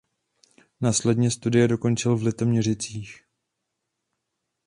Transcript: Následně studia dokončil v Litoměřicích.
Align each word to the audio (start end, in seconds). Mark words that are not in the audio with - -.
Následně 0.81 1.31
studia 1.31 1.67
dokončil 1.67 2.17
v 2.17 2.23
Litoměřicích. 2.23 3.23